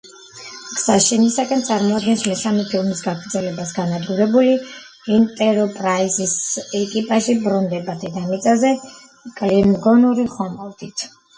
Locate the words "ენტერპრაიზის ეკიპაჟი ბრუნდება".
5.17-7.95